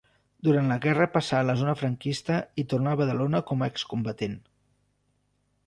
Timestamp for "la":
0.71-0.77, 1.49-1.55